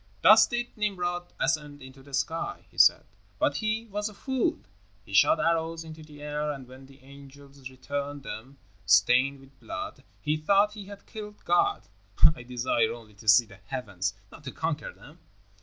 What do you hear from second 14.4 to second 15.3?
to conquer them."